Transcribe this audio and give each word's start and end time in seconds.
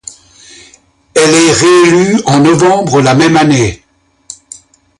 Elle 1.13 1.29
est 1.35 1.51
réélue 1.51 2.21
en 2.25 2.39
novembre 2.39 3.01
la 3.01 3.13
même 3.13 3.37
année. 3.37 3.83